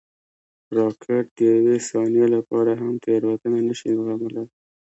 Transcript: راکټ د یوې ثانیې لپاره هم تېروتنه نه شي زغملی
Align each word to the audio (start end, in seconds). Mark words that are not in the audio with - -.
راکټ 0.77 1.25
د 1.37 1.39
یوې 1.55 1.77
ثانیې 1.89 2.25
لپاره 2.35 2.71
هم 2.81 2.93
تېروتنه 3.03 3.59
نه 3.67 3.73
شي 3.79 3.89
زغملی 3.97 4.43